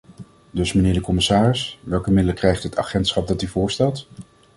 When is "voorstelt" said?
3.47-4.07